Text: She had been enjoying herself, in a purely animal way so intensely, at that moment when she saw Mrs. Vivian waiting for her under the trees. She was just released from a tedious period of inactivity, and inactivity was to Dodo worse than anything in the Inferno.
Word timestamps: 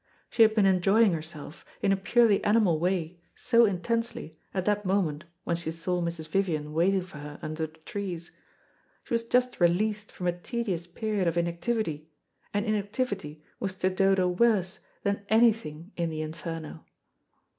She 0.31 0.41
had 0.41 0.55
been 0.55 0.65
enjoying 0.65 1.13
herself, 1.13 1.63
in 1.79 1.91
a 1.91 1.95
purely 1.95 2.43
animal 2.43 2.79
way 2.79 3.19
so 3.35 3.67
intensely, 3.67 4.35
at 4.51 4.65
that 4.65 4.83
moment 4.83 5.25
when 5.43 5.55
she 5.55 5.69
saw 5.69 6.01
Mrs. 6.01 6.27
Vivian 6.27 6.73
waiting 6.73 7.03
for 7.03 7.19
her 7.19 7.37
under 7.43 7.67
the 7.67 7.77
trees. 7.77 8.31
She 9.03 9.13
was 9.13 9.21
just 9.21 9.59
released 9.59 10.11
from 10.11 10.25
a 10.25 10.31
tedious 10.31 10.87
period 10.87 11.27
of 11.27 11.37
inactivity, 11.37 12.09
and 12.51 12.65
inactivity 12.65 13.43
was 13.59 13.75
to 13.75 13.91
Dodo 13.91 14.27
worse 14.27 14.79
than 15.03 15.23
anything 15.29 15.91
in 15.95 16.09
the 16.09 16.23
Inferno. 16.23 16.83